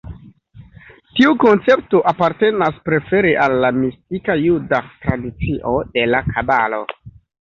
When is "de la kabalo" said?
5.93-6.81